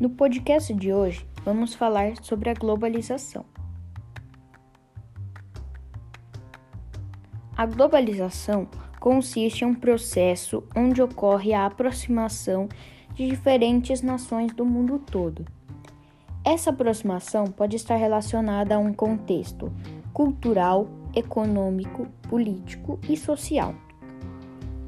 [0.00, 3.44] No podcast de hoje, vamos falar sobre a globalização.
[7.56, 8.66] A globalização
[8.98, 12.68] consiste em um processo onde ocorre a aproximação
[13.14, 15.44] de diferentes nações do mundo todo.
[16.44, 19.72] Essa aproximação pode estar relacionada a um contexto
[20.12, 23.72] cultural, econômico, político e social.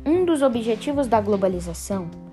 [0.05, 2.26] Um dos objetivos da globalização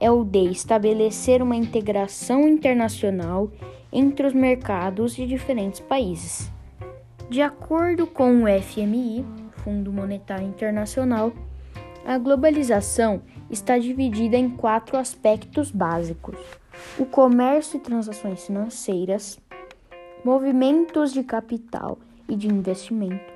[0.00, 3.50] é o de estabelecer uma integração internacional
[3.92, 6.50] entre os mercados de diferentes países.
[7.28, 9.24] De acordo com o FMI,
[9.64, 11.32] Fundo Monetário Internacional,
[12.04, 13.20] a globalização
[13.50, 16.38] está dividida em quatro aspectos básicos:
[16.98, 19.38] o comércio e transações financeiras,
[20.24, 23.32] movimentos de capital e de investimento,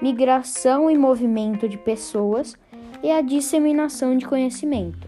[0.00, 2.56] migração e movimento de pessoas
[3.02, 5.05] e a disseminação de conhecimento.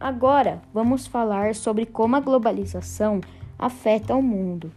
[0.00, 3.20] Agora vamos falar sobre como a globalização
[3.58, 4.72] afeta o mundo.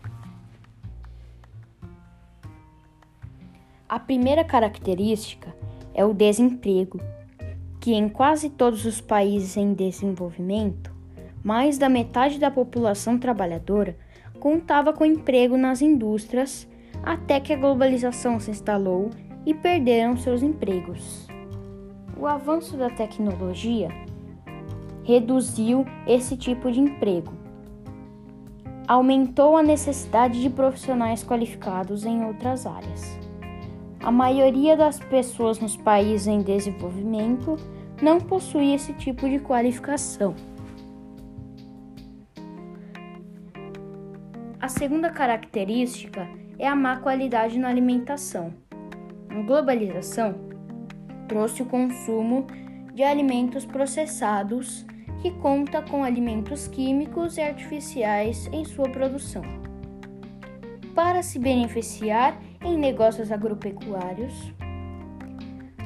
[3.87, 5.55] A primeira característica
[5.93, 6.99] é o desemprego,
[7.79, 10.93] que em quase todos os países em desenvolvimento,
[11.41, 13.97] mais da metade da população trabalhadora
[14.41, 16.67] contava com emprego nas indústrias
[17.01, 19.09] até que a globalização se instalou
[19.45, 21.27] e perderam seus empregos.
[22.17, 23.89] O avanço da tecnologia
[25.03, 27.33] reduziu esse tipo de emprego.
[28.87, 33.17] Aumentou a necessidade de profissionais qualificados em outras áreas.
[34.01, 37.57] A maioria das pessoas nos países em desenvolvimento
[38.01, 40.35] não possui esse tipo de qualificação.
[44.59, 46.27] A segunda característica
[46.59, 48.53] é a má qualidade na alimentação.
[49.29, 50.35] A globalização
[51.27, 52.45] trouxe o consumo
[52.93, 54.85] de alimentos processados
[55.23, 59.41] que conta com alimentos químicos e artificiais em sua produção.
[60.93, 64.51] Para se beneficiar em negócios agropecuários,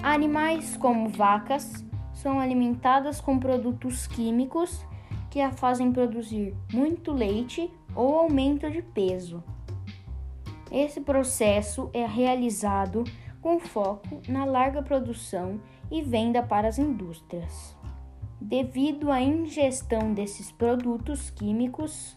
[0.02, 1.86] animais como vacas
[2.16, 4.84] são alimentadas com produtos químicos
[5.30, 9.44] que a fazem produzir muito leite ou aumento de peso.
[10.72, 13.04] Esse processo é realizado
[13.40, 17.77] com foco na larga produção e venda para as indústrias.
[18.40, 22.16] Devido à ingestão desses produtos químicos,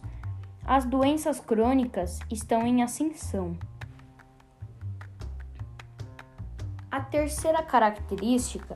[0.63, 3.57] as doenças crônicas estão em ascensão.
[6.91, 8.75] A terceira característica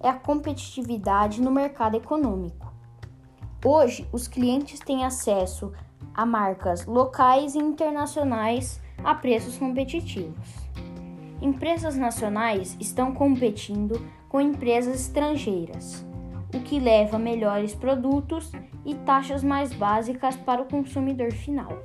[0.00, 2.72] é a competitividade no mercado econômico.
[3.62, 5.74] Hoje, os clientes têm acesso
[6.14, 10.48] a marcas locais e internacionais a preços competitivos.
[11.42, 14.00] Empresas nacionais estão competindo
[14.30, 16.07] com empresas estrangeiras
[16.54, 18.50] o que leva a melhores produtos
[18.84, 21.82] e taxas mais básicas para o consumidor final.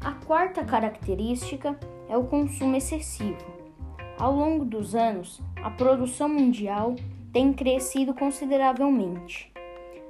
[0.00, 1.78] A quarta característica
[2.08, 3.54] é o consumo excessivo.
[4.18, 6.94] Ao longo dos anos, a produção mundial
[7.32, 9.52] tem crescido consideravelmente.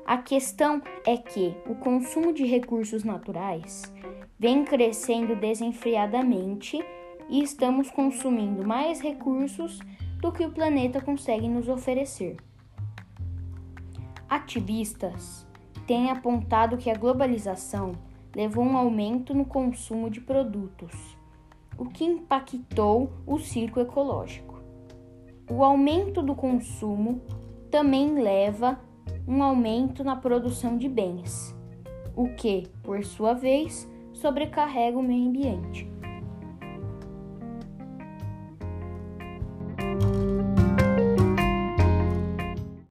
[0.05, 3.91] A questão é que o consumo de recursos naturais
[4.39, 6.85] vem crescendo desenfreadamente
[7.29, 9.79] e estamos consumindo mais recursos
[10.21, 12.37] do que o planeta consegue nos oferecer.
[14.29, 15.47] Ativistas
[15.87, 17.93] têm apontado que a globalização
[18.35, 21.17] levou um aumento no consumo de produtos,
[21.79, 24.61] o que impactou o ciclo ecológico.
[25.51, 27.21] O aumento do consumo
[27.71, 28.81] também leva
[29.27, 31.55] um aumento na produção de bens,
[32.17, 35.89] o que, por sua vez, sobrecarrega o meio ambiente.